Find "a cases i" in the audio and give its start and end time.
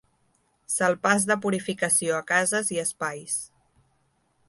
2.21-2.83